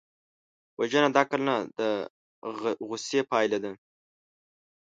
[0.79, 1.79] وژنه د عقل نه، د
[2.89, 3.71] غصې پایله ده